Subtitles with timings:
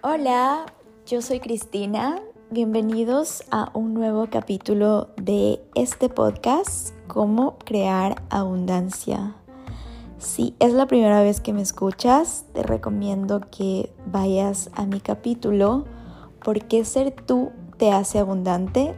[0.00, 0.66] Hola,
[1.06, 2.20] yo soy Cristina.
[2.50, 9.34] Bienvenidos a un nuevo capítulo de este podcast, Cómo crear abundancia.
[10.18, 15.84] Si es la primera vez que me escuchas, te recomiendo que vayas a mi capítulo
[16.44, 18.94] ¿Por qué ser tú te hace abundante?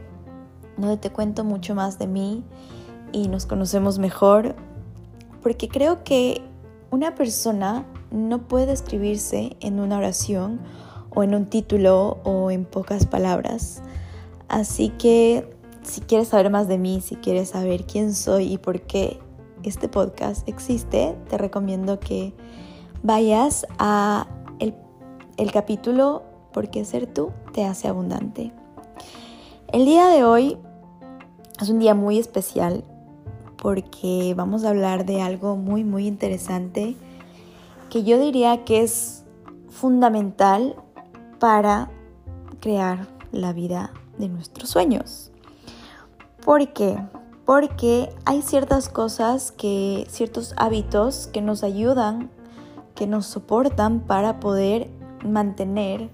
[0.77, 2.43] Donde te cuento mucho más de mí
[3.11, 4.55] y nos conocemos mejor.
[5.41, 6.43] Porque creo que
[6.91, 10.59] una persona no puede escribirse en una oración
[11.11, 13.81] o en un título o en pocas palabras.
[14.47, 15.49] Así que
[15.83, 19.19] si quieres saber más de mí, si quieres saber quién soy y por qué
[19.63, 22.33] este podcast existe, te recomiendo que
[23.03, 24.27] vayas a
[24.59, 24.75] el,
[25.37, 28.51] el capítulo ¿Por qué ser tú te hace abundante.
[29.71, 30.57] El día de hoy
[31.61, 32.83] es un día muy especial
[33.55, 36.95] porque vamos a hablar de algo muy muy interesante
[37.89, 39.23] que yo diría que es
[39.69, 40.75] fundamental
[41.41, 41.89] para
[42.59, 45.31] crear la vida de nuestros sueños.
[46.45, 47.03] ¿Por qué?
[47.45, 52.29] Porque hay ciertas cosas que, ciertos hábitos que nos ayudan,
[52.93, 54.87] que nos soportan para poder
[55.25, 56.11] mantener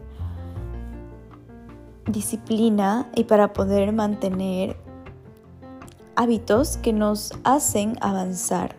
[2.08, 4.78] disciplina y para poder mantener
[6.16, 8.77] hábitos que nos hacen avanzar.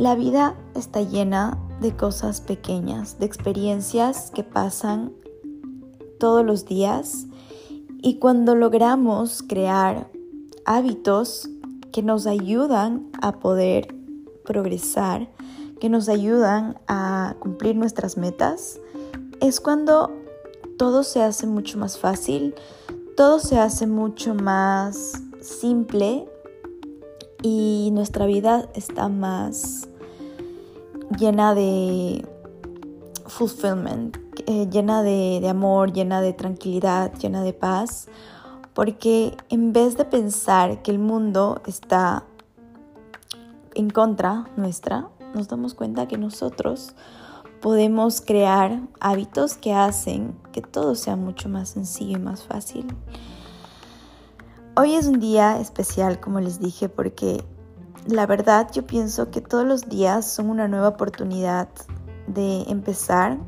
[0.00, 5.12] La vida está llena de cosas pequeñas, de experiencias que pasan
[6.18, 7.26] todos los días.
[8.00, 10.10] Y cuando logramos crear
[10.64, 11.50] hábitos
[11.92, 13.94] que nos ayudan a poder
[14.42, 15.28] progresar,
[15.80, 18.80] que nos ayudan a cumplir nuestras metas,
[19.42, 20.10] es cuando
[20.78, 22.54] todo se hace mucho más fácil,
[23.18, 26.26] todo se hace mucho más simple
[27.42, 29.89] y nuestra vida está más
[31.18, 32.26] llena de
[33.26, 34.16] fulfillment,
[34.46, 38.08] eh, llena de, de amor, llena de tranquilidad, llena de paz,
[38.74, 42.24] porque en vez de pensar que el mundo está
[43.74, 46.94] en contra nuestra, nos damos cuenta que nosotros
[47.60, 52.86] podemos crear hábitos que hacen que todo sea mucho más sencillo y más fácil.
[54.76, 57.44] Hoy es un día especial, como les dije, porque
[58.10, 61.68] la verdad yo pienso que todos los días son una nueva oportunidad
[62.26, 63.38] de empezar.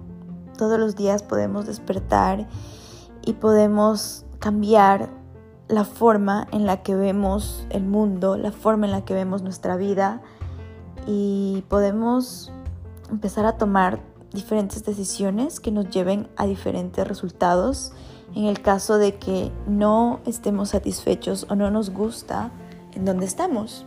[0.57, 2.47] Todos los días podemos despertar
[3.25, 5.09] y podemos cambiar
[5.69, 9.77] la forma en la que vemos el mundo, la forma en la que vemos nuestra
[9.77, 10.21] vida
[11.07, 12.53] y podemos
[13.11, 14.01] empezar a tomar
[14.33, 17.93] diferentes decisiones que nos lleven a diferentes resultados
[18.35, 22.51] en el caso de que no estemos satisfechos o no nos gusta
[22.93, 23.87] en donde estamos.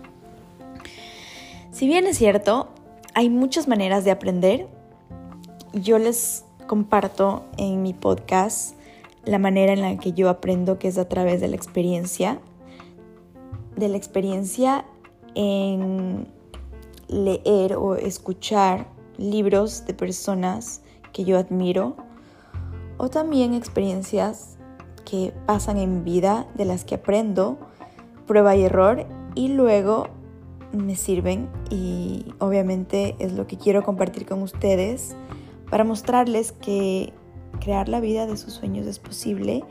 [1.75, 2.69] Si bien es cierto,
[3.15, 4.69] hay muchas maneras de aprender.
[5.73, 8.77] Yo les comparto en mi podcast
[9.25, 12.39] la manera en la que yo aprendo, que es a través de la experiencia,
[13.75, 14.85] de la experiencia
[15.35, 16.29] en
[17.09, 18.87] leer o escuchar
[19.17, 20.81] libros de personas
[21.11, 21.97] que yo admiro
[22.95, 24.55] o también experiencias
[25.03, 27.57] que pasan en vida de las que aprendo,
[28.25, 29.05] prueba y error
[29.35, 30.14] y luego
[30.75, 35.15] me sirven y obviamente es lo que quiero compartir con ustedes
[35.69, 37.13] para mostrarles que
[37.59, 39.63] crear la vida de sus sueños es posible,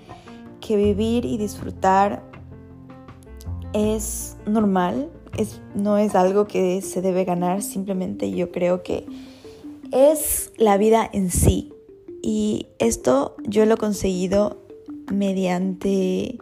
[0.60, 2.22] que vivir y disfrutar
[3.72, 9.06] es normal, es, no es algo que se debe ganar, simplemente yo creo que
[9.92, 11.72] es la vida en sí.
[12.22, 14.62] Y esto yo lo he conseguido
[15.12, 16.38] mediante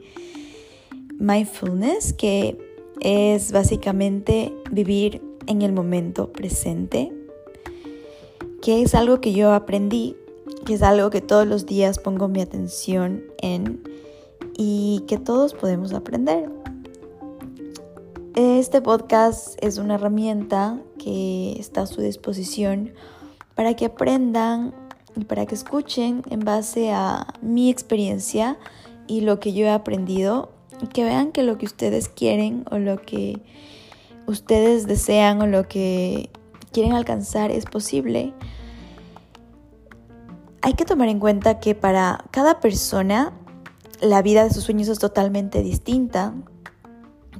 [1.18, 2.58] mindfulness, que
[3.02, 7.12] es básicamente vivir en el momento presente,
[8.60, 10.16] que es algo que yo aprendí,
[10.64, 13.82] que es algo que todos los días pongo mi atención en
[14.56, 16.48] y que todos podemos aprender.
[18.36, 22.92] Este podcast es una herramienta que está a su disposición
[23.56, 24.74] para que aprendan
[25.16, 28.58] y para que escuchen en base a mi experiencia
[29.08, 30.51] y lo que yo he aprendido
[30.88, 33.42] que vean que lo que ustedes quieren o lo que
[34.26, 36.30] ustedes desean o lo que
[36.72, 38.32] quieren alcanzar es posible.
[40.62, 43.32] Hay que tomar en cuenta que para cada persona
[44.00, 46.34] la vida de sus sueños es totalmente distinta.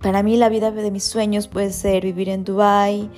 [0.02, 3.10] Para mí la vida de mis sueños puede ser vivir en Dubai,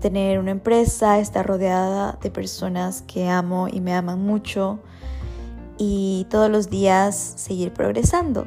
[0.00, 4.80] tener una empresa, estar rodeada de personas que amo y me aman mucho
[5.78, 8.46] y todos los días seguir progresando.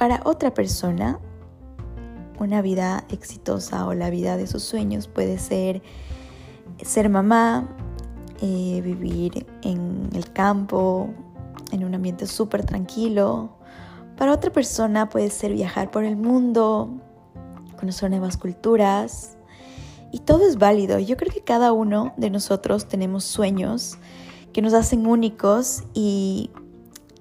[0.00, 1.18] Para otra persona,
[2.38, 5.82] una vida exitosa o la vida de sus sueños puede ser
[6.82, 7.68] ser mamá
[8.40, 11.10] eh, vivir en el campo,
[11.70, 13.58] en un ambiente súper tranquilo.
[14.16, 16.88] Para otra persona puede ser viajar por el mundo,
[17.78, 19.36] conocer nuevas culturas.
[20.12, 20.98] Y todo es válido.
[20.98, 23.98] Yo creo que cada uno de nosotros tenemos sueños
[24.54, 26.50] que nos hacen únicos y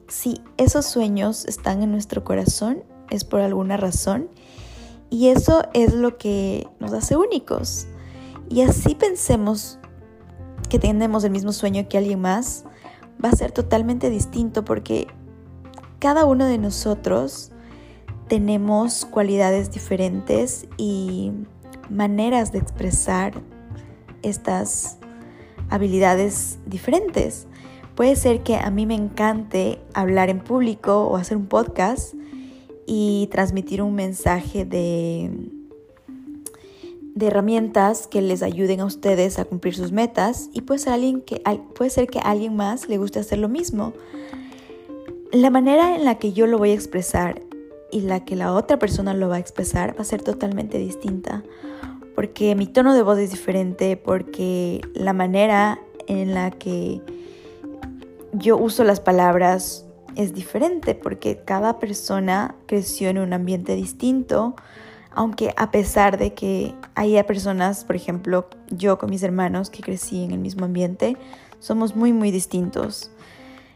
[0.09, 4.29] si esos sueños están en nuestro corazón es por alguna razón
[5.09, 7.87] y eso es lo que nos hace únicos.
[8.49, 9.79] Y así pensemos
[10.69, 12.65] que tenemos el mismo sueño que alguien más,
[13.23, 15.07] va a ser totalmente distinto porque
[15.99, 17.51] cada uno de nosotros
[18.27, 21.31] tenemos cualidades diferentes y
[21.89, 23.33] maneras de expresar
[24.21, 24.99] estas
[25.69, 27.47] habilidades diferentes.
[27.99, 32.13] Puede ser que a mí me encante hablar en público o hacer un podcast
[32.87, 35.29] y transmitir un mensaje de,
[37.13, 41.19] de herramientas que les ayuden a ustedes a cumplir sus metas y puede ser, alguien
[41.19, 41.41] que,
[41.75, 43.91] puede ser que a alguien más le guste hacer lo mismo.
[45.33, 47.41] La manera en la que yo lo voy a expresar
[47.91, 51.43] y la que la otra persona lo va a expresar va a ser totalmente distinta
[52.15, 57.01] porque mi tono de voz es diferente, porque la manera en la que
[58.33, 59.85] yo uso las palabras
[60.15, 64.55] es diferente, porque cada persona creció en un ambiente distinto,
[65.11, 70.23] aunque a pesar de que haya personas, por ejemplo, yo con mis hermanos que crecí
[70.23, 71.17] en el mismo ambiente,
[71.59, 73.11] somos muy, muy distintos.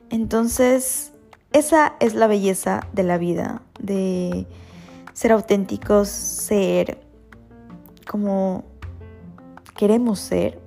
[0.09, 1.11] Entonces,
[1.53, 4.47] esa es la belleza de la vida, de
[5.13, 6.99] ser auténticos, ser
[8.09, 8.63] como
[9.75, 10.59] queremos ser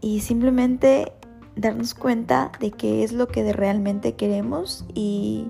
[0.00, 1.12] y simplemente
[1.56, 5.48] darnos cuenta de qué es lo que realmente queremos y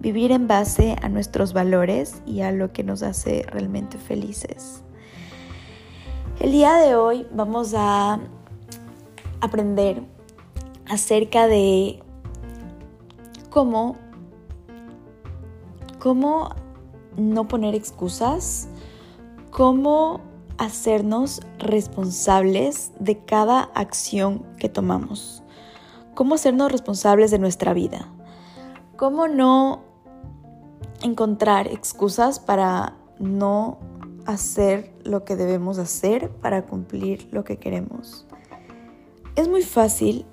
[0.00, 4.82] vivir en base a nuestros valores y a lo que nos hace realmente felices.
[6.38, 8.20] El día de hoy vamos a
[9.40, 10.02] aprender
[10.86, 12.00] acerca de
[13.48, 13.96] cómo,
[15.98, 16.54] cómo
[17.16, 18.68] no poner excusas,
[19.50, 20.20] cómo
[20.58, 25.42] hacernos responsables de cada acción que tomamos.
[26.14, 28.08] Cómo hacernos responsables de nuestra vida.
[28.96, 29.84] Cómo no
[31.02, 33.78] encontrar excusas para no
[34.24, 38.26] hacer lo que debemos hacer para cumplir lo que queremos.
[39.36, 40.24] Es muy fácil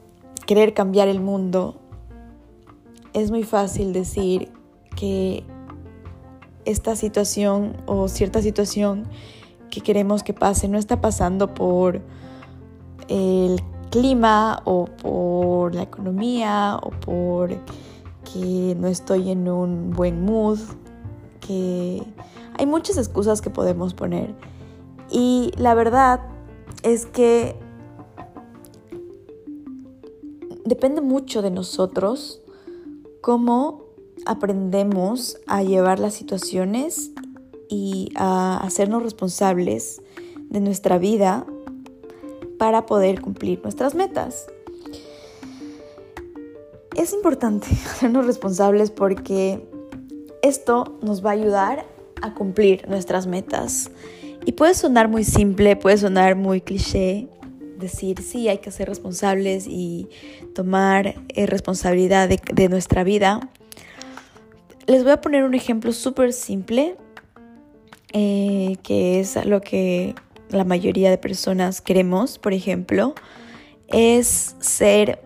[0.46, 1.80] querer cambiar el mundo.
[3.14, 4.52] Es muy fácil decir
[4.96, 5.46] que
[6.66, 9.06] esta situación o cierta situación
[9.74, 12.00] que queremos que pase no está pasando por
[13.08, 13.60] el
[13.90, 17.58] clima o por la economía o por
[18.32, 20.60] que no estoy en un buen mood,
[21.40, 22.04] que
[22.56, 24.36] hay muchas excusas que podemos poner.
[25.10, 26.20] Y la verdad
[26.84, 27.56] es que
[30.66, 32.44] depende mucho de nosotros
[33.22, 33.86] cómo
[34.28, 37.10] aprendemos a llevar las situaciones
[37.70, 40.02] y a hacernos responsables
[40.50, 41.46] de nuestra vida
[42.58, 44.48] para poder cumplir nuestras metas.
[46.96, 49.68] Es importante hacernos responsables porque
[50.42, 51.86] esto nos va a ayudar
[52.22, 53.92] a cumplir nuestras metas.
[54.46, 57.28] Y puede sonar muy simple, puede sonar muy cliché,
[57.78, 60.10] decir sí, hay que ser responsables y
[60.54, 63.50] tomar eh, responsabilidad de, de nuestra vida.
[64.86, 66.98] Les voy a poner un ejemplo súper simple
[68.14, 70.16] eh, que es lo que
[70.50, 73.16] la mayoría de personas queremos, por ejemplo,
[73.88, 75.22] es ser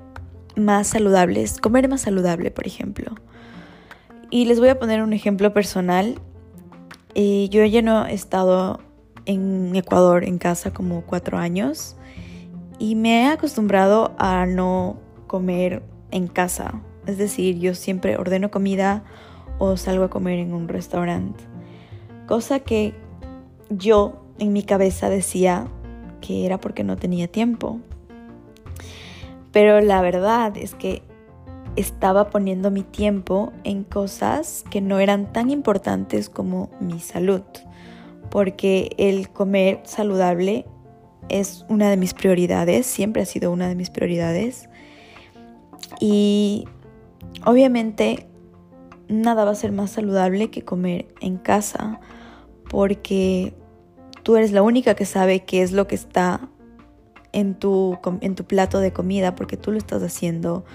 [0.55, 3.15] más saludables, comer más saludable, por ejemplo.
[4.29, 6.15] Y les voy a poner un ejemplo personal.
[7.15, 8.79] Yo ya no he estado
[9.25, 11.97] en Ecuador en casa como cuatro años
[12.79, 16.81] y me he acostumbrado a no comer en casa.
[17.05, 19.03] Es decir, yo siempre ordeno comida
[19.59, 21.43] o salgo a comer en un restaurante
[22.27, 22.93] cosa que
[23.69, 25.67] yo en mi cabeza decía
[26.21, 27.79] que era porque no tenía tiempo.
[29.51, 31.01] Pero la verdad es que
[31.75, 37.41] estaba poniendo mi tiempo en cosas que no eran tan importantes como mi salud,
[38.29, 40.65] porque el comer saludable
[41.29, 44.69] es una de mis prioridades, siempre ha sido una de mis prioridades.
[45.99, 46.65] Y
[47.45, 48.27] obviamente
[49.07, 51.99] nada va a ser más saludable que comer en casa
[52.69, 53.53] porque
[54.23, 56.49] tú eres la única que sabe qué es lo que está
[57.31, 60.65] en tu, en tu plato de comida, porque tú lo estás haciendo,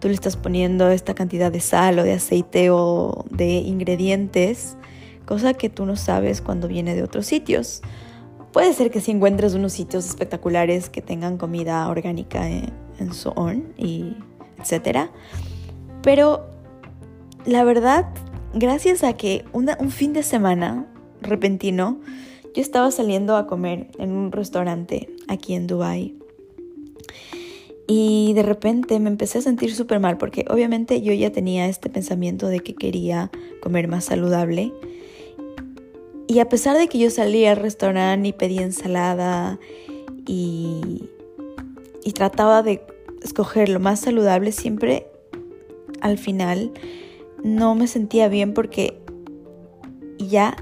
[0.00, 4.76] tú le estás poniendo esta cantidad de sal o de aceite o de ingredientes,
[5.26, 7.82] cosa que tú no sabes cuando viene de otros sitios.
[8.52, 12.42] Puede ser que si encuentres unos sitios espectaculares que tengan comida orgánica,
[13.00, 14.16] and so on, y
[14.60, 15.10] etcétera.
[16.02, 16.46] Pero
[17.46, 18.06] la verdad,
[18.52, 20.86] gracias a que un fin de semana
[21.24, 22.00] repentino,
[22.54, 26.14] yo estaba saliendo a comer en un restaurante aquí en Dubai
[27.86, 31.90] y de repente me empecé a sentir súper mal porque obviamente yo ya tenía este
[31.90, 34.72] pensamiento de que quería comer más saludable.
[36.26, 39.58] Y a pesar de que yo salí al restaurante y pedí ensalada
[40.26, 41.10] y,
[42.02, 42.80] y trataba de
[43.22, 45.06] escoger lo más saludable, siempre
[46.00, 46.72] al final
[47.42, 48.98] no me sentía bien porque
[50.18, 50.56] ya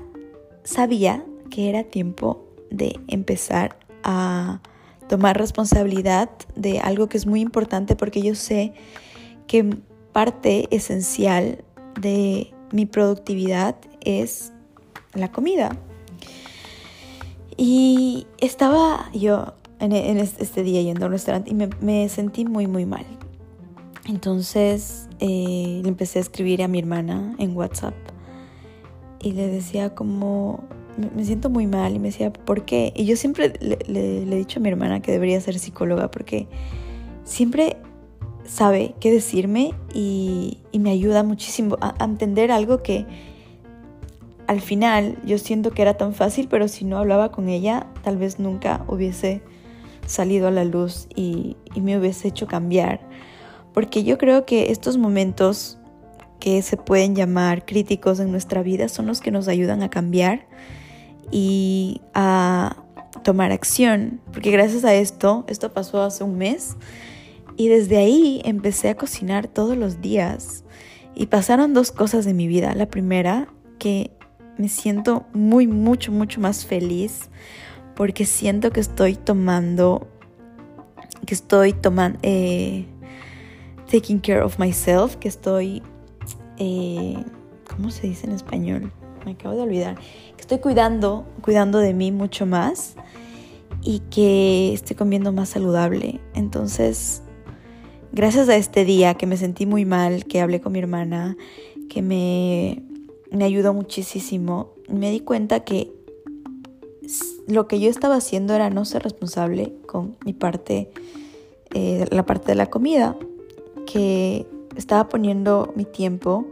[0.65, 4.61] sabía que era tiempo de empezar a
[5.09, 8.73] tomar responsabilidad de algo que es muy importante porque yo sé
[9.47, 9.77] que
[10.13, 11.65] parte esencial
[12.01, 14.53] de mi productividad es
[15.15, 15.77] la comida.
[17.57, 23.05] Y estaba yo en, este día yendo a restaurante y me, sentí muy, muy mal.
[24.07, 27.95] Entonces eh, empecé a escribir a mi hermana en WhatsApp
[29.23, 30.65] y le decía como,
[30.97, 32.93] me siento muy mal y me decía, ¿por qué?
[32.95, 33.79] Y yo siempre le,
[34.23, 36.47] he dicho a mi hermana que debería ser psicóloga porque
[37.25, 37.77] siempre
[38.45, 43.07] sabe qué decirme y, me ayuda muchísimo a, entender algo que
[44.49, 48.17] al final yo siento que era tan fácil, pero si no hablaba con ella, tal
[48.17, 49.43] vez nunca hubiese
[50.07, 53.01] salido a la luz y, y me hubiese hecho cambiar.
[53.73, 55.79] Porque yo creo que estos momentos
[56.43, 60.49] que se pueden llamar críticos en nuestra vida son los que nos ayudan a cambiar
[61.31, 62.83] y a
[63.23, 66.75] tomar acción, porque gracias a esto, esto pasó hace un mes,
[67.57, 70.65] y desde ahí empecé a cocinar todos los días.
[71.15, 72.75] Y pasaron dos cosas en mi vida.
[72.75, 73.47] La primera,
[73.79, 74.11] que
[74.59, 77.31] me siento muy, mucho, mucho más feliz
[77.95, 80.09] porque siento que estoy tomando,
[81.25, 82.87] que estoy tomando, eh,
[83.89, 85.85] taking care of myself, que estoy,
[86.59, 87.17] eh,
[87.69, 88.93] ¿cómo se dice en español?
[89.25, 89.97] Me acabo de olvidar
[90.43, 92.95] estoy cuidando, cuidando de mí mucho más
[93.81, 96.21] y que estoy comiendo más saludable.
[96.35, 97.23] Entonces,
[98.13, 101.39] gracias a este día que me sentí muy mal, que hablé con mi hermana,
[101.89, 102.83] que me,
[103.31, 105.91] me ayudó muchísimo, me di cuenta que
[107.47, 110.91] lo que yo estaba haciendo era no ser responsable con mi parte,
[111.73, 113.17] eh, la parte de la comida,
[113.87, 114.45] que
[114.77, 116.47] estaba poniendo mi tiempo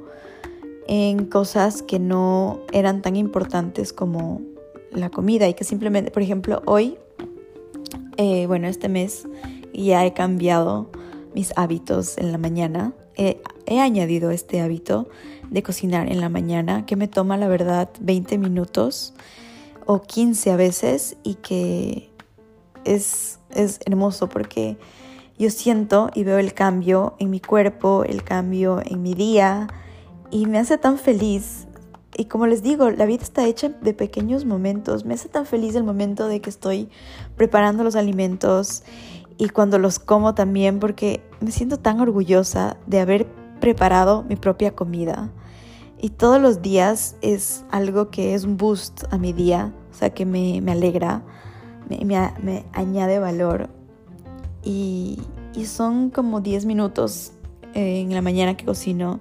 [0.86, 4.40] en cosas que no eran tan importantes como
[4.90, 6.98] la comida y que simplemente, por ejemplo, hoy,
[8.16, 9.26] eh, bueno, este mes
[9.72, 10.90] ya he cambiado
[11.34, 12.92] mis hábitos en la mañana.
[13.16, 15.08] he añadido este hábito
[15.50, 19.14] de cocinar en la mañana que me toma, la verdad, 20 minutos
[19.84, 22.10] o 15 a veces y que
[22.84, 24.78] es, es hermoso porque
[25.40, 29.68] yo siento y veo el cambio en mi cuerpo, el cambio en mi día,
[30.30, 31.66] y me hace tan feliz.
[32.16, 35.04] Y como les digo, la vida está hecha de pequeños momentos.
[35.04, 36.88] Me hace tan feliz el momento de que estoy
[37.36, 38.82] preparando los alimentos
[39.38, 43.26] y cuando los como también porque me siento tan orgullosa de haber
[43.60, 45.30] preparado mi propia comida.
[45.98, 50.10] Y todos los días es algo que es un boost a mi día, o sea,
[50.10, 51.22] que me, alegra,
[51.88, 53.70] me, me, añade valor.
[54.62, 55.18] Y,
[55.54, 57.32] y son como 10 minutos
[57.74, 59.20] en la mañana que cocino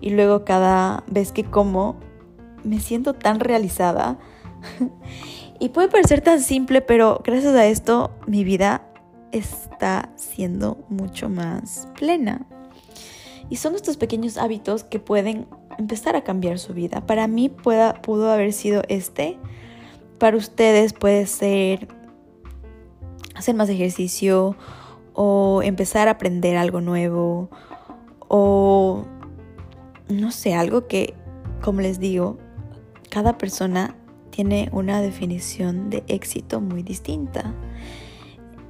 [0.00, 1.96] y luego cada vez que como
[2.64, 4.18] me siento tan realizada.
[5.58, 8.86] y puede parecer tan simple, pero gracias a esto mi vida
[9.32, 12.46] está siendo mucho más plena.
[13.48, 15.46] Y son estos pequeños hábitos que pueden
[15.78, 17.06] empezar a cambiar su vida.
[17.06, 19.38] Para mí pudo haber sido este.
[20.18, 21.88] Para ustedes puede ser
[23.36, 24.56] hacer más ejercicio
[25.16, 27.48] o empezar a aprender algo nuevo
[28.28, 29.04] o
[30.08, 31.14] no sé, algo que,
[31.62, 32.36] como les digo,
[33.10, 33.96] cada persona
[34.30, 37.54] tiene una definición de éxito muy distinta.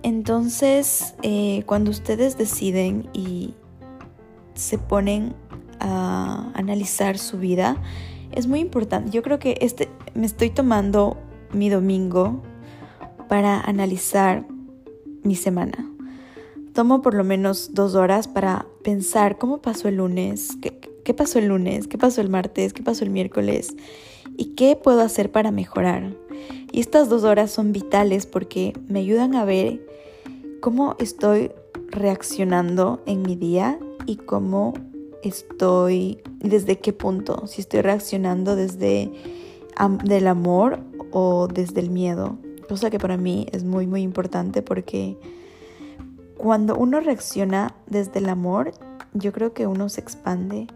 [0.04, 3.54] Entonces, eh, cuando ustedes deciden y
[4.54, 5.34] se ponen
[5.80, 7.76] a analizar su vida,
[8.30, 9.10] es muy importante.
[9.10, 11.16] Yo creo que este me estoy tomando
[11.52, 12.40] mi domingo
[13.28, 14.46] para analizar
[15.24, 15.95] mi semana.
[16.76, 21.38] Tomo por lo menos dos horas para pensar cómo pasó el lunes, qué, qué pasó
[21.38, 23.74] el lunes, qué pasó el martes, qué pasó el miércoles
[24.36, 26.14] y qué puedo hacer para mejorar.
[26.70, 29.80] Y estas dos horas son vitales porque me ayudan a ver
[30.60, 31.50] cómo estoy
[31.88, 34.74] reaccionando en mi día y cómo
[35.22, 39.10] estoy, desde qué punto, si estoy reaccionando desde
[40.04, 40.80] del amor
[41.10, 42.36] o desde el miedo.
[42.68, 45.16] Cosa que para mí es muy muy importante porque
[46.36, 48.72] cuando uno reacciona desde el amor,
[49.14, 50.66] yo creo que uno se expande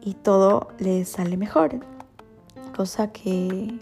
[0.00, 1.80] y todo le sale mejor.
[2.76, 3.78] Cosa que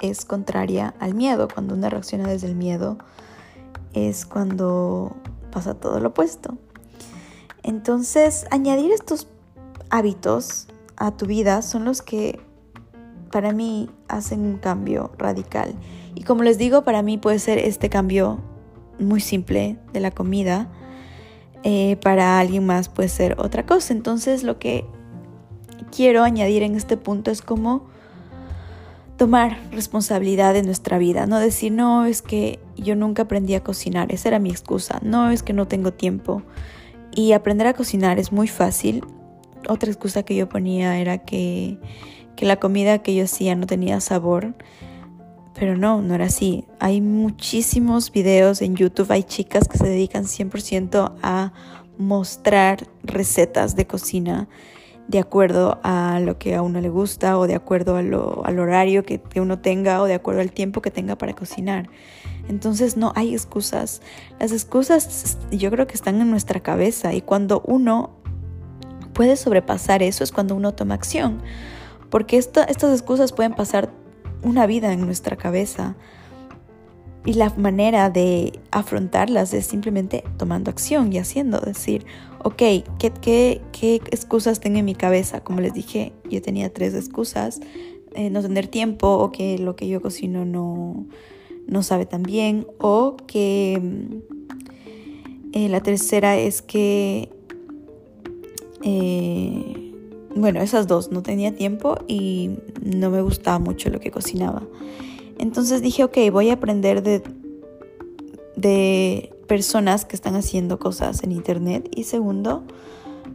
[0.00, 1.48] es contraria al miedo.
[1.52, 2.98] Cuando uno reacciona desde el miedo
[3.92, 5.14] es cuando
[5.52, 6.56] pasa todo lo opuesto.
[7.62, 9.28] Entonces, añadir estos
[9.90, 12.40] hábitos a tu vida son los que
[13.30, 15.74] para mí hacen un cambio radical.
[16.14, 18.38] Y como les digo, para mí puede ser este cambio
[18.98, 20.68] muy simple de la comida.
[21.62, 23.92] Eh, para alguien más puede ser otra cosa.
[23.92, 24.84] Entonces lo que
[25.90, 27.88] quiero añadir en este punto es como
[29.16, 34.12] tomar responsabilidad de nuestra vida, no decir, no, es que yo nunca aprendí a cocinar,
[34.12, 36.42] esa era mi excusa, no, es que no tengo tiempo.
[37.14, 39.02] Y aprender a cocinar es muy fácil.
[39.68, 41.78] Otra excusa que yo ponía era que,
[42.36, 44.54] que la comida que yo hacía no tenía sabor.
[45.58, 46.64] Pero no, no era así.
[46.80, 51.52] Hay muchísimos videos en YouTube, hay chicas que se dedican 100% a
[51.98, 54.48] mostrar recetas de cocina
[55.08, 59.20] de acuerdo a lo que a uno le gusta o de acuerdo al horario que,
[59.36, 61.88] uno tenga o de acuerdo al tiempo que tenga para cocinar.
[62.48, 64.02] Entonces no hay excusas.
[64.40, 68.10] Las excusas yo creo que están en nuestra cabeza y cuando uno
[69.12, 71.40] puede sobrepasar eso es cuando uno toma acción.
[72.10, 73.90] Porque estas excusas pueden pasar
[74.42, 75.96] una vida en nuestra cabeza.
[77.24, 82.06] Y la manera de afrontarlas es simplemente tomando acción y haciendo, decir,
[82.44, 85.42] ok, ¿qué, qué, qué excusas tengo en mi cabeza?
[85.42, 87.60] Como les dije, yo tenía tres excusas,
[88.14, 91.06] eh, no tener tiempo o que lo que yo cocino no,
[91.66, 93.82] no sabe tan bien o que
[95.52, 97.30] eh, la tercera es que,
[98.82, 99.85] eh,
[100.36, 104.62] bueno, esas dos, no tenía tiempo y no me gustaba mucho lo que cocinaba.
[105.38, 107.22] Entonces dije, ok, voy a aprender de,
[108.54, 111.88] de personas que están haciendo cosas en internet.
[111.94, 112.64] Y segundo,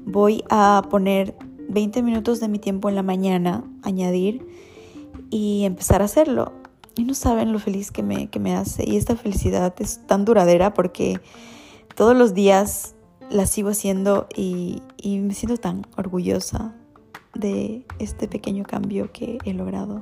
[0.06, 1.36] voy a poner
[1.70, 4.48] 20 minutos de mi tiempo en la mañana, añadir
[5.32, 6.54] y empezar a hacerlo.
[6.96, 8.88] Y no saben lo feliz que me, que me hace.
[8.88, 11.20] Y esta felicidad es tan duradera porque
[11.96, 12.94] todos los días
[13.32, 16.76] la sigo haciendo y, y me siento tan orgullosa
[17.34, 20.02] de este pequeño cambio que he logrado.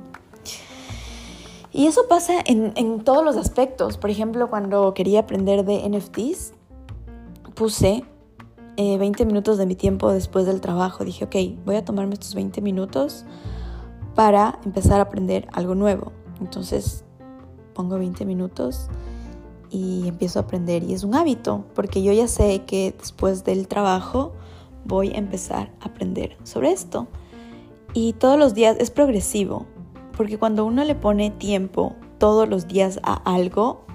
[1.72, 3.96] Y eso pasa en, en, todos los aspectos.
[3.96, 6.52] Por ejemplo, cuando quería aprender de NFTs,
[7.54, 8.04] puse
[8.76, 11.04] 20 eh, minutos de mi tiempo después del trabajo.
[11.04, 13.24] Dije, ok, voy a tomarme estos 20 minutos
[14.14, 16.12] para empezar a aprender algo nuevo.
[16.40, 17.04] Entonces
[17.74, 18.88] pongo 20 minutos
[19.70, 20.82] y empiezo a aprender.
[20.82, 24.32] Y es un hábito, porque yo ya sé que después del trabajo
[24.84, 27.08] voy a empezar a aprender sobre esto.
[27.92, 29.66] Y todos los días es progresivo
[30.20, 33.86] porque cuando uno le pone tiempo todos los días a algo,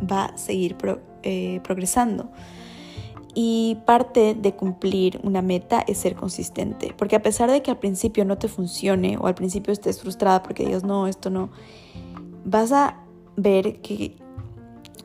[0.00, 0.76] va a seguir
[1.22, 2.28] eh, progresando.
[3.34, 7.78] Y parte de cumplir una meta es ser consistente, porque a pesar de que al
[7.78, 11.50] principio no te funcione o al principio estés frustrada porque digas, no, esto no,
[12.44, 13.04] vas a
[13.36, 14.16] ver que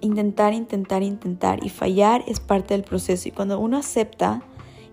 [0.02, 3.30] intentar, intentar, intentar y fallar es parte del proceso.
[3.30, 4.42] Y cuando uno acepta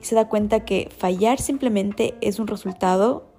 [0.03, 3.32] y se da cuenta que fallar simplemente es un resultado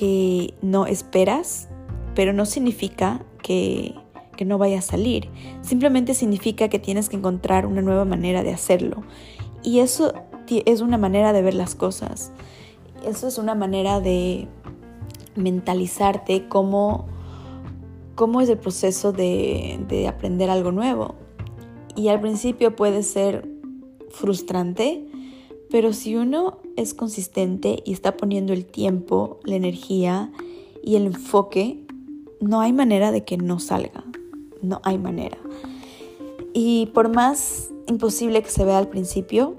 [0.00, 1.68] que no esperas,
[2.14, 3.94] pero no significa que,
[4.34, 5.28] que no vaya a salir.
[5.60, 9.02] Simplemente significa que tienes que encontrar una nueva manera de hacerlo.
[9.62, 10.14] Y eso
[10.48, 12.32] es una manera de ver las cosas.
[13.06, 14.48] Eso es una manera de
[15.36, 17.06] mentalizarte cómo,
[18.14, 21.14] cómo es el proceso de, de aprender algo nuevo.
[21.94, 23.46] Y al principio puede ser
[24.08, 25.09] frustrante,
[25.70, 30.32] pero si uno es consistente y está poniendo el tiempo, la energía
[30.82, 31.84] y el enfoque,
[32.40, 34.04] no hay manera de que no salga.
[34.62, 35.38] No hay manera.
[36.52, 39.56] Y por más imposible que se vea al principio,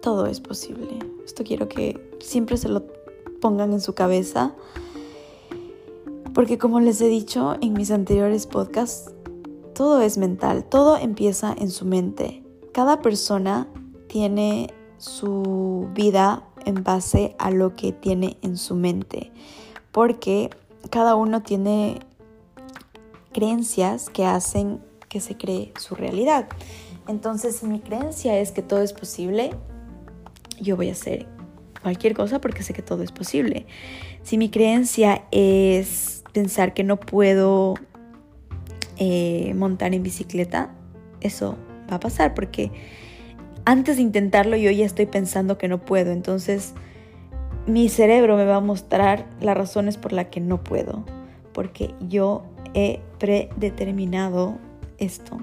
[0.00, 0.98] todo es posible.
[1.24, 2.84] Esto quiero que siempre se lo
[3.40, 4.54] pongan en su cabeza.
[6.32, 9.12] Porque como les he dicho en mis anteriores podcasts,
[9.74, 12.42] todo es mental, todo empieza en su mente.
[12.72, 13.68] Cada persona
[14.12, 19.32] tiene su vida en base a lo que tiene en su mente,
[19.90, 20.50] porque
[20.90, 21.98] cada uno tiene
[23.32, 26.46] creencias que hacen que se cree su realidad.
[27.08, 29.56] Entonces, si mi creencia es que todo es posible,
[30.60, 31.26] yo voy a hacer
[31.80, 33.64] cualquier cosa porque sé que todo es posible.
[34.22, 37.76] Si mi creencia es pensar que no puedo
[38.98, 40.70] eh, montar en bicicleta,
[41.22, 41.56] eso
[41.90, 42.70] va a pasar porque
[43.64, 46.12] antes de intentarlo yo ya estoy pensando que no puedo.
[46.12, 46.74] Entonces
[47.66, 51.04] mi cerebro me va a mostrar las razones por las que no puedo.
[51.52, 52.44] Porque yo
[52.74, 54.58] he predeterminado
[54.98, 55.38] esto.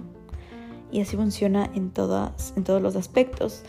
[0.92, 3.64] y así funciona en, todas, en todos los aspectos.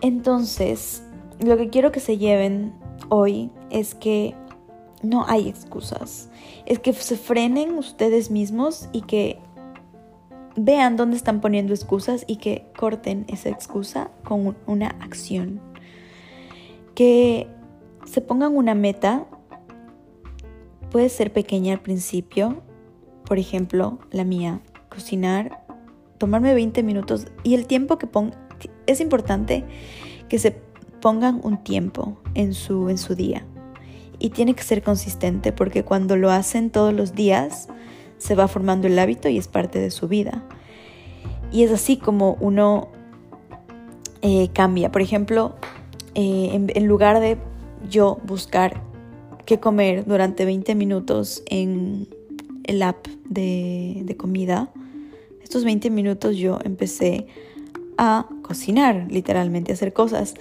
[0.00, 1.02] Entonces,
[1.40, 2.72] lo que quiero que se lleven
[3.08, 4.34] hoy es que
[5.02, 6.30] no hay excusas.
[6.64, 9.38] Es que se frenen ustedes mismos y que
[10.56, 15.60] vean dónde están poniendo excusas y que corten esa excusa con una acción.
[16.94, 17.46] Que
[18.04, 19.26] se pongan una meta.
[20.90, 22.62] Puede ser pequeña al principio.
[23.24, 25.64] Por ejemplo, la mía, cocinar,
[26.18, 28.36] tomarme 20 minutos y el tiempo que ponga,
[28.86, 29.64] es importante
[30.28, 30.52] que se
[31.00, 33.44] pongan un tiempo en su, en su día.
[34.18, 37.68] Y tiene que ser consistente porque cuando lo hacen todos los días,
[38.18, 40.44] se va formando el hábito y es parte de su vida.
[41.52, 42.88] Y es así como uno
[44.22, 44.90] eh, cambia.
[44.90, 45.54] Por ejemplo,
[46.14, 47.38] eh, en, lugar de
[47.88, 48.82] yo buscar
[49.44, 52.08] qué comer durante 20 minutos en
[52.64, 54.72] el app de, de comida,
[55.42, 57.28] estos 20 minutos yo empecé
[57.98, 60.34] a cocinar, literalmente, hacer cosas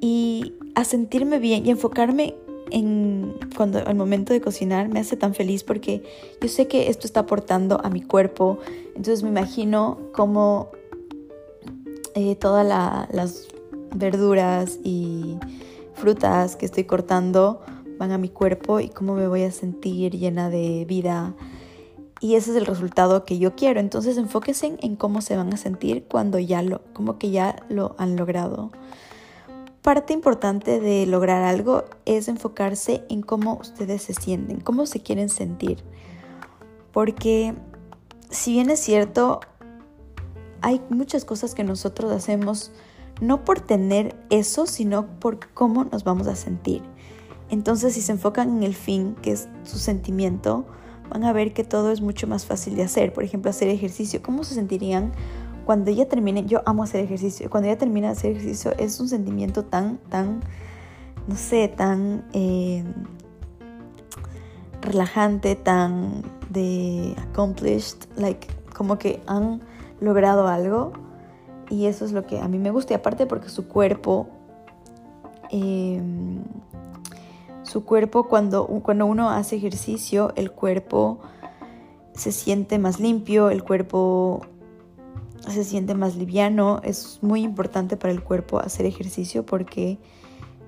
[0.00, 2.36] y a sentirme bien y enfocarme
[2.70, 6.02] en cuando al momento de cocinar me hace tan feliz porque
[6.40, 8.58] yo sé que esto está aportando a mi cuerpo.
[8.94, 10.70] Entonces me imagino cómo
[12.14, 13.48] eh, todas las
[13.94, 15.36] verduras y
[15.94, 17.60] frutas que estoy cortando
[17.98, 21.34] van a mi cuerpo y cómo me voy a sentir llena de vida.
[22.20, 23.80] Y ese es el resultado que yo quiero.
[23.80, 27.94] Entonces enfóquense en cómo se van a sentir cuando ya lo, como que ya lo
[27.98, 28.70] han logrado
[29.88, 35.30] parte importante de lograr algo es enfocarse en cómo ustedes se sienten, cómo se quieren
[35.30, 35.82] sentir.
[36.92, 37.54] Porque
[38.28, 39.40] si bien es cierto,
[40.60, 42.70] hay muchas cosas que nosotros hacemos
[43.22, 46.82] no por tener eso, sino por cómo nos vamos a sentir.
[47.48, 50.66] Entonces, si se enfocan en el fin, que es su sentimiento,
[51.08, 53.14] van a ver que todo es mucho más fácil de hacer.
[53.14, 54.20] Por ejemplo, hacer ejercicio.
[54.20, 55.12] ¿Cómo se sentirían
[55.68, 59.08] cuando ella termine, yo amo hacer ejercicio, cuando ella termina de hacer ejercicio es un
[59.10, 60.40] sentimiento tan, tan,
[61.26, 62.82] no sé, tan eh,
[64.80, 69.60] relajante, tan de accomplished, like, como que han
[70.00, 70.94] logrado algo
[71.68, 74.26] y eso es lo que a mí me gusta y aparte porque su cuerpo,
[75.50, 76.44] em,
[77.62, 81.18] su cuerpo cuando, cuando uno hace ejercicio, el cuerpo
[82.14, 84.46] se siente más limpio, el cuerpo
[85.46, 86.80] se siente más liviano.
[86.82, 89.98] Es muy importante para el cuerpo hacer ejercicio porque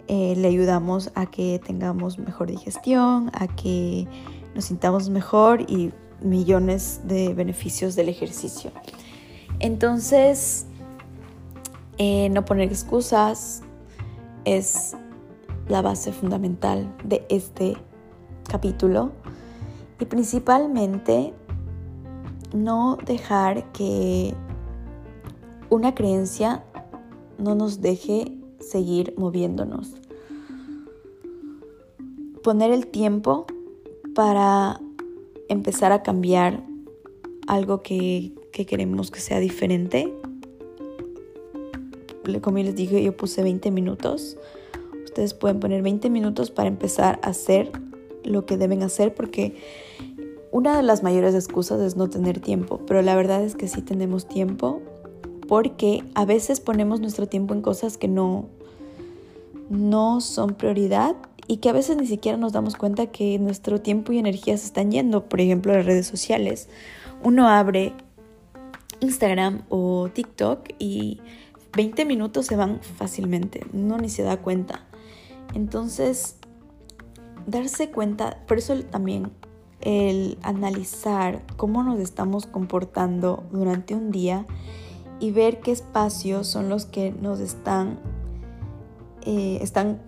[0.08, 4.06] eh, le ayudamos a que tengamos mejor digestión, a que
[4.54, 8.70] nos sintamos mejor y millones de beneficios del ejercicio.
[9.58, 10.66] Entonces,
[11.98, 13.62] eh, no poner excusas
[14.44, 14.96] es
[15.68, 17.76] la base fundamental de este
[18.48, 19.12] capítulo
[20.00, 21.32] y principalmente
[22.54, 24.34] no dejar que
[25.70, 26.64] una creencia
[27.38, 29.94] no nos deje seguir moviéndonos.
[32.42, 33.46] Poner el tiempo
[34.14, 34.80] para
[35.48, 36.64] empezar a cambiar
[37.46, 40.12] algo que, queremos que sea diferente.
[42.42, 44.36] Como les dije, yo puse 20 minutos.
[45.04, 47.72] Ustedes pueden poner 20 minutos para empezar a hacer
[48.22, 49.56] lo que deben hacer porque
[50.52, 53.82] una de las mayores excusas es no tener tiempo, pero la verdad es que sí
[53.82, 54.82] tenemos tiempo
[55.50, 58.46] porque a veces ponemos nuestro tiempo en cosas que no,
[59.68, 61.16] no son prioridad
[61.48, 64.66] y que a veces ni siquiera nos damos cuenta que nuestro tiempo y energía se
[64.66, 65.28] están yendo.
[65.28, 66.68] Por ejemplo, las redes sociales.
[67.24, 67.94] Uno abre
[69.00, 71.18] Instagram o TikTok y
[71.76, 74.84] 20 minutos se van fácilmente, no ni se da cuenta.
[75.52, 76.36] Entonces,
[77.48, 79.32] darse cuenta, por eso también
[79.80, 84.46] el analizar cómo nos estamos comportando durante un día
[85.20, 87.98] y ver qué espacios son los que nos están,
[89.26, 90.00] eh, están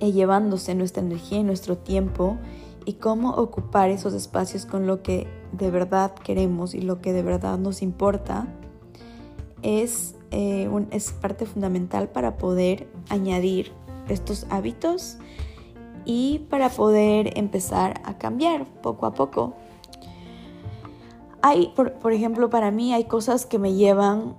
[0.00, 2.36] eh, llevándose nuestra energía y nuestro tiempo
[2.84, 7.22] y cómo ocupar esos espacios con lo que de verdad queremos y lo que de
[7.22, 8.48] verdad nos importa
[9.62, 13.72] es, eh, es parte fundamental para poder añadir
[14.08, 15.18] estos hábitos
[16.04, 19.54] y para poder empezar a cambiar poco a poco.
[21.42, 24.34] Hay, por, ejemplo, para mí hay cosas que me llevan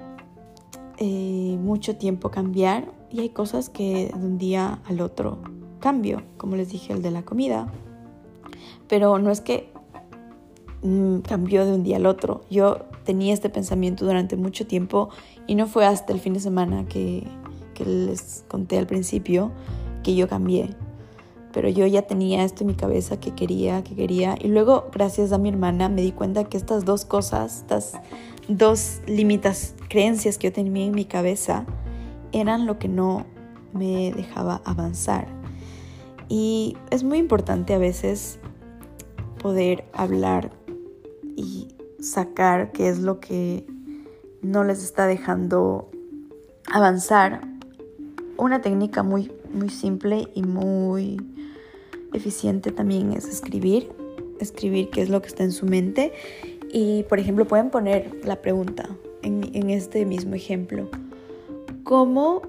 [0.97, 5.39] eh, mucho tiempo cambiar y hay cosas que de un día al otro
[5.79, 7.71] cambio, como les dije, el de la comida.
[8.87, 9.71] Pero no es que
[10.83, 12.41] mm, cambió de un día al otro.
[12.49, 15.09] Yo tenía este pensamiento durante mucho tiempo
[15.47, 17.25] y no fue hasta el fin de semana que,
[17.75, 19.51] que les conté al principio
[20.03, 20.75] que yo cambié
[21.51, 24.35] pero yo ya tenía esto en mi cabeza que quería, que quería.
[24.39, 27.93] Y luego, gracias a mi hermana, me di cuenta que estas dos cosas, estas
[28.47, 31.65] dos limitas, creencias que yo tenía en mi cabeza
[32.31, 33.25] eran lo que no
[33.73, 35.27] me dejaba avanzar.
[36.27, 38.39] Y es muy importante a veces
[39.41, 40.51] poder hablar
[41.35, 43.65] y sacar qué es lo que
[44.41, 45.89] no les está dejando
[46.71, 47.41] avanzar.
[48.37, 51.17] Una técnica muy, muy simple y muy
[52.13, 53.89] eficiente también es escribir.
[54.39, 56.13] Escribir qué es lo que está en su mente.
[56.71, 58.89] Y, por ejemplo, pueden poner la pregunta
[59.21, 60.89] en, este mismo ejemplo.
[61.83, 62.41] ¿Cómo,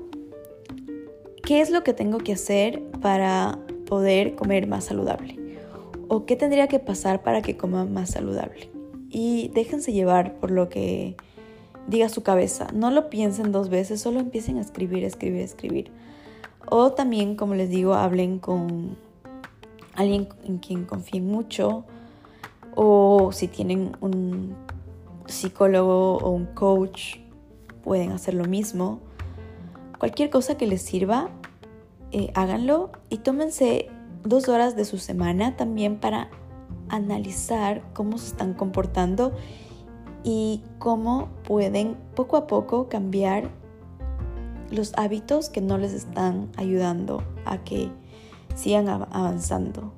[1.42, 5.36] qué es lo que tengo que hacer para poder comer más saludable?
[6.08, 8.70] ¿O qué tendría que pasar para que coma más saludable?
[9.08, 11.16] Y déjense llevar por lo que
[11.86, 12.68] diga su cabeza.
[12.74, 15.90] No lo piensen dos veces, solo empiecen a escribir, escribir, escribir.
[16.68, 18.96] O también, como les digo, hablen con
[19.94, 21.84] alguien en quien confíen mucho.
[22.74, 24.54] O si tienen un
[25.26, 27.16] psicólogo o un coach,
[27.82, 29.00] pueden hacer lo mismo.
[29.98, 31.30] Cualquier cosa que les sirva,
[32.12, 33.88] eh, háganlo y tómense
[34.24, 36.30] dos horas de su semana también para
[36.88, 39.32] analizar cómo se están comportando
[40.24, 43.50] y cómo pueden poco a poco cambiar
[44.70, 47.90] los hábitos que no les están ayudando a que
[48.54, 49.92] sigan avanzando.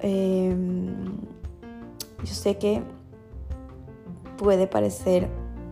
[0.00, 1.04] Em,
[2.24, 2.82] yo sé que
[4.36, 5.28] puede parecer,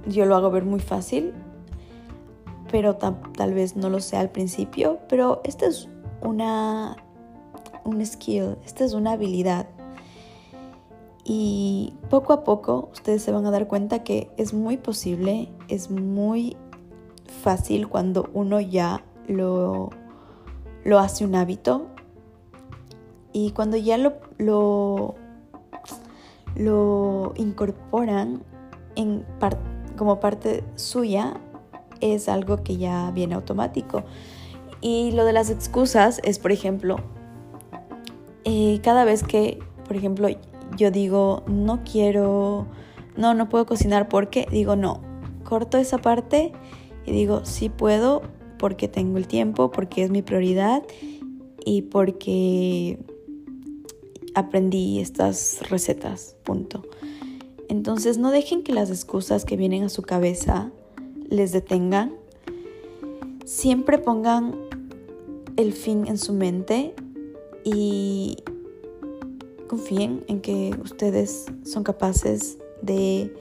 [0.07, 1.33] yo lo hago ver muy fácil,
[2.71, 5.89] pero tal vez no lo sea al principio, pero esta es
[6.23, 6.97] una
[7.85, 9.67] un skill, esta es una habilidad
[11.31, 15.91] y poco a poco ustedes se van a dar cuenta que es muy posible, es
[15.91, 16.57] muy
[17.43, 19.91] fácil cuando uno ya lo,
[20.89, 21.87] lo hace un hábito.
[23.35, 24.15] Y cuando ya lo,
[26.57, 28.43] lo, incorporan
[28.97, 29.27] en
[29.99, 31.35] como parte suya,
[32.01, 34.05] es algo que ya viene automático.
[34.81, 36.97] Y lo de las excusas es, por ejemplo,
[38.45, 40.29] eh, cada vez que, por ejemplo,
[40.79, 42.67] yo digo, no quiero,
[43.15, 45.03] no, no puedo cocinar porque, digo, no,
[45.45, 46.53] corto esa parte
[47.05, 48.23] y digo, sí puedo
[48.59, 50.83] porque tengo el tiempo, porque es mi prioridad
[51.65, 52.99] y porque
[54.35, 56.83] aprendí estas recetas, punto.
[57.69, 60.73] Entonces no dejen que las excusas que vienen a su cabeza
[61.29, 62.15] les detengan.
[63.45, 64.55] Siempre pongan
[65.57, 66.95] el fin en su mente
[67.65, 68.37] y
[69.67, 73.35] confíen en que ustedes son capaces de,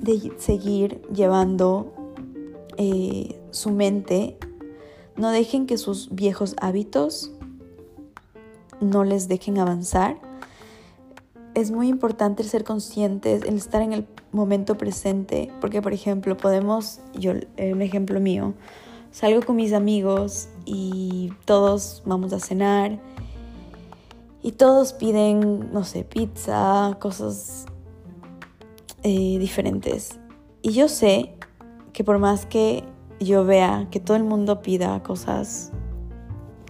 [0.00, 1.92] de seguir llevando
[2.78, 4.38] eh, su mente.
[5.16, 7.32] No dejen que sus viejos hábitos
[8.80, 10.18] no les dejen avanzar.
[11.54, 16.36] Es muy importante el ser conscientes, el estar en el momento presente, porque por ejemplo
[16.36, 18.54] podemos, yo, un ejemplo mío,
[19.10, 23.00] salgo con mis amigos y todos vamos a cenar
[24.40, 27.66] y todos piden, no sé, pizza, cosas
[29.02, 30.20] eh, diferentes.
[30.62, 31.37] Y yo sé
[31.98, 32.84] que por más que
[33.18, 35.72] yo vea que todo el mundo pida cosas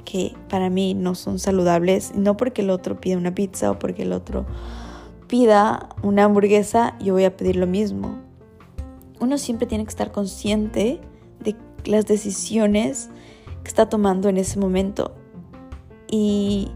[0.07, 4.05] que para mí no son saludables, no porque el otro pida una pizza o porque
[4.05, 4.47] el otro
[5.27, 8.19] pida una hamburguesa, yo voy a pedir lo mismo.
[9.21, 10.99] Uno siempre tiene que estar consciente
[11.45, 13.11] de las decisiones
[13.63, 15.13] que está tomando en ese momento.
[16.11, 16.71] Y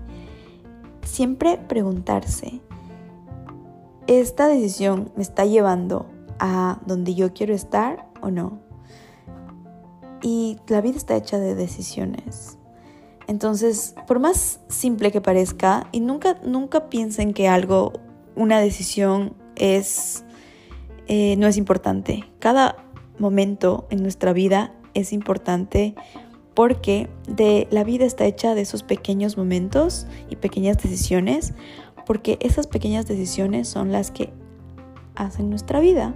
[1.07, 2.61] siempre preguntarse,
[4.09, 6.05] ¿esta decisión me está llevando
[6.39, 8.61] a donde yo quiero estar o no?
[10.23, 12.59] Y la vida está hecha de decisiones.
[13.27, 17.93] Entonces, por más simple que parezca, y nunca, nunca piensen que algo,
[18.37, 20.25] una decisión es,
[21.07, 22.25] eh, no es importante.
[22.39, 22.77] Cada
[23.19, 25.95] momento en nuestra vida es importante
[26.55, 31.55] porque de la vida está hecha de esos pequeños momentos y pequeñas decisiones,
[32.05, 34.33] porque esas pequeñas decisiones son las que
[35.15, 36.15] hacen nuestra vida.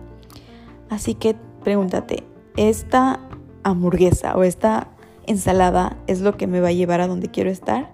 [0.90, 2.22] Así que pregúntate,
[2.57, 3.18] ¿esta
[3.64, 4.87] hamburguesa o esta
[5.26, 7.92] ensalada es lo que me va a llevar a donde quiero estar?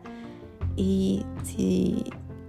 [0.76, 2.04] Y si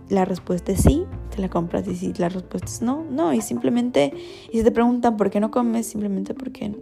[0.09, 1.87] la respuesta es sí, te la compras.
[1.87, 3.33] Y si la respuesta es no, no.
[3.33, 4.11] Y simplemente,
[4.51, 6.75] y si te preguntan por qué no comes, simplemente porque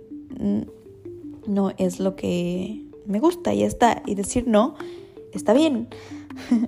[1.45, 4.01] no es lo que me gusta y está.
[4.07, 4.73] Y decir no
[5.33, 5.87] está bien.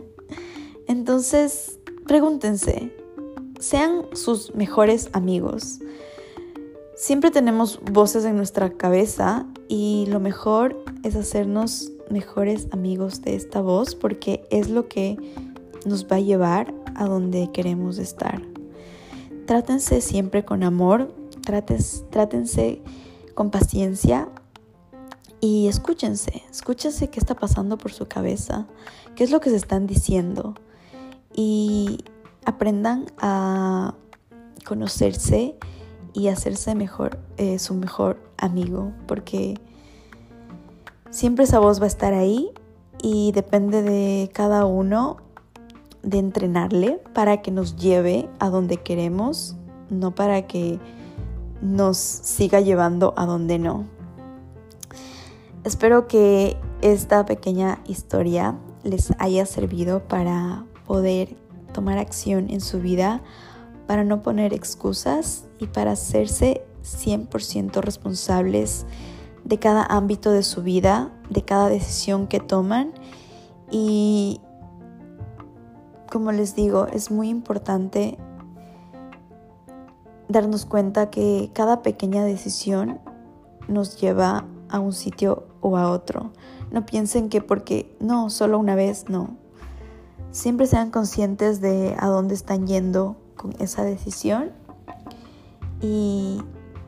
[0.88, 2.96] Entonces, pregúntense,
[3.60, 5.80] sean sus mejores amigos.
[6.96, 13.62] Siempre tenemos voces en nuestra cabeza y lo mejor es hacernos mejores amigos de esta
[13.62, 15.18] voz porque es lo que
[15.86, 18.42] nos va a llevar a donde queremos estar.
[19.48, 21.14] trátense siempre con amor,
[22.12, 22.82] trátense
[23.34, 24.30] con paciencia
[25.42, 28.68] y escúchense, escúchense qué está pasando por su cabeza,
[29.16, 30.54] qué es lo que se están diciendo
[31.36, 32.06] y
[32.46, 33.96] aprendan a
[34.64, 35.58] conocerse
[36.14, 39.60] y hacerse mejor, eh, su mejor amigo, porque
[41.10, 42.52] siempre esa voz va a estar ahí
[43.02, 45.18] y depende de cada uno
[46.04, 49.56] de entrenarle para que nos lleve a donde queremos,
[49.90, 50.80] no para que
[51.62, 53.86] nos siga llevando a donde no.
[55.64, 61.38] Espero que esta pequeña historia les haya servido para poder
[61.74, 63.22] tomar acción en su vida,
[63.88, 68.86] para no poner excusas y para hacerse 100% responsables
[69.44, 72.94] de cada ámbito de su vida, de cada decisión que toman
[73.72, 74.42] y
[76.12, 78.20] como les digo, es muy importante
[80.30, 83.00] darnos cuenta que cada pequeña decisión
[83.68, 86.32] nos lleva a un sitio o a otro.
[86.72, 89.38] No piensen que porque no, solo una vez, no.
[90.30, 94.52] Siempre sean conscientes de a dónde están yendo con esa decisión
[95.84, 96.40] y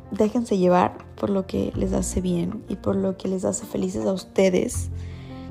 [0.09, 4.05] déjense llevar por lo que les hace bien y por lo que les hace felices
[4.05, 4.89] a ustedes,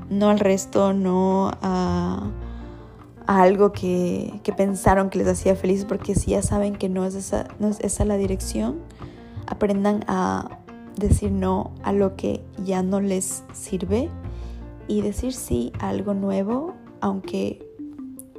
[0.09, 2.31] no al resto, no a
[3.27, 7.47] algo que, pensaron que les hacía felices, porque si ya saben que no es, esa,
[7.59, 8.79] no es esa la dirección,
[9.47, 10.59] aprendan a
[10.97, 14.09] decir no a lo que ya no les sirve
[14.87, 17.67] y decir sí a algo nuevo, aunque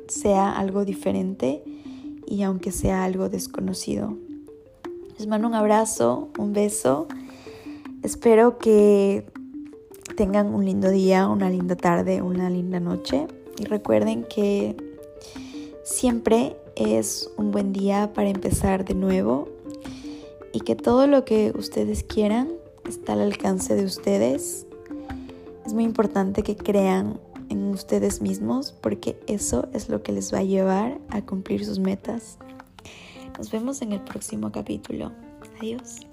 [0.09, 1.63] sea algo diferente
[2.27, 4.17] y aunque sea algo desconocido.
[5.19, 7.07] Les mando un abrazo, un beso.
[8.03, 9.25] Espero que
[10.15, 13.27] tengan un lindo día, una linda tarde, una linda noche.
[13.59, 14.77] Y recuerden que
[15.85, 19.49] siempre es un buen día para empezar de nuevo
[20.53, 22.51] y que todo lo que ustedes quieran
[22.87, 24.67] está al alcance de ustedes.
[25.65, 30.41] Es muy importante que crean en ustedes mismos porque eso es lo que les va
[30.41, 32.37] a llevar a cumplir sus metas.
[33.37, 35.13] Nos vemos en el próximo capítulo.
[35.59, 36.07] Adiós.